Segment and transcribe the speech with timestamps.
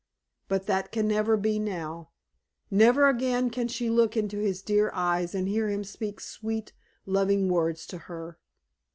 [0.47, 2.09] But that can never be now.
[2.71, 6.73] Never again can she look into his dear eyes and hear him speak sweet,
[7.05, 8.39] loving words to her.